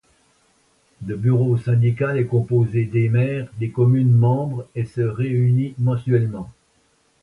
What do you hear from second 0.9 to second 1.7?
Le bureau